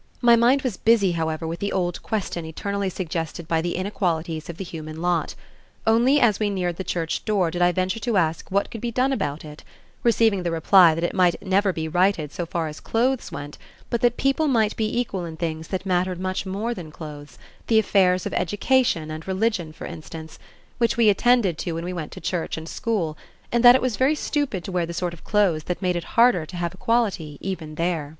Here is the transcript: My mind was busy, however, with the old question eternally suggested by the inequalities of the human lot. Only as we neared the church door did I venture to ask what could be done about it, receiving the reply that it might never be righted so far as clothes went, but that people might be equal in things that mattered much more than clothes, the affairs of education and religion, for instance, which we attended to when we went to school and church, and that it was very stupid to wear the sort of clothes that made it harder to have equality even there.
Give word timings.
My 0.19 0.35
mind 0.35 0.63
was 0.63 0.77
busy, 0.77 1.11
however, 1.11 1.45
with 1.45 1.59
the 1.59 1.71
old 1.71 2.01
question 2.01 2.43
eternally 2.43 2.89
suggested 2.89 3.47
by 3.47 3.61
the 3.61 3.75
inequalities 3.75 4.49
of 4.49 4.57
the 4.57 4.63
human 4.63 4.99
lot. 4.99 5.35
Only 5.85 6.19
as 6.19 6.39
we 6.39 6.49
neared 6.49 6.77
the 6.77 6.83
church 6.83 7.23
door 7.23 7.51
did 7.51 7.61
I 7.61 7.71
venture 7.71 7.99
to 7.99 8.17
ask 8.17 8.49
what 8.49 8.71
could 8.71 8.81
be 8.81 8.89
done 8.89 9.13
about 9.13 9.45
it, 9.45 9.63
receiving 10.01 10.41
the 10.41 10.49
reply 10.49 10.95
that 10.95 11.03
it 11.03 11.13
might 11.13 11.39
never 11.45 11.71
be 11.71 11.87
righted 11.87 12.31
so 12.31 12.47
far 12.47 12.67
as 12.67 12.79
clothes 12.79 13.31
went, 13.31 13.59
but 13.91 14.01
that 14.01 14.17
people 14.17 14.47
might 14.47 14.75
be 14.75 14.99
equal 14.99 15.23
in 15.23 15.37
things 15.37 15.67
that 15.67 15.85
mattered 15.85 16.19
much 16.19 16.47
more 16.47 16.73
than 16.73 16.89
clothes, 16.89 17.37
the 17.67 17.77
affairs 17.77 18.25
of 18.25 18.33
education 18.33 19.11
and 19.11 19.27
religion, 19.27 19.71
for 19.71 19.85
instance, 19.85 20.39
which 20.79 20.97
we 20.97 21.09
attended 21.09 21.59
to 21.59 21.73
when 21.73 21.85
we 21.85 21.93
went 21.93 22.11
to 22.13 22.19
school 22.19 22.41
and 22.41 22.67
church, 22.67 23.23
and 23.51 23.63
that 23.63 23.75
it 23.75 23.81
was 23.83 23.97
very 23.97 24.15
stupid 24.15 24.63
to 24.63 24.71
wear 24.71 24.87
the 24.87 24.95
sort 24.95 25.13
of 25.13 25.23
clothes 25.23 25.65
that 25.65 25.79
made 25.79 25.95
it 25.95 26.17
harder 26.17 26.43
to 26.43 26.57
have 26.57 26.73
equality 26.73 27.37
even 27.39 27.75
there. 27.75 28.09